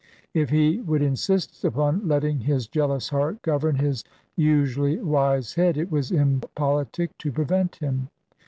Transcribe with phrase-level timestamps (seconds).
[0.33, 4.03] If he would insist upon letting his jealous heart govern his
[4.35, 8.07] usually wise head, it was impolitic to prevent him.